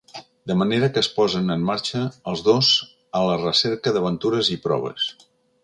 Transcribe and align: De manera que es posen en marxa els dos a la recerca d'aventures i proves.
De 0.51 0.53
manera 0.61 0.87
que 0.93 1.01
es 1.05 1.09
posen 1.17 1.53
en 1.55 1.65
marxa 1.67 2.01
els 2.33 2.43
dos 2.49 2.71
a 3.21 3.23
la 3.29 3.37
recerca 3.45 3.97
d'aventures 3.99 4.53
i 4.57 4.61
proves. 4.69 5.09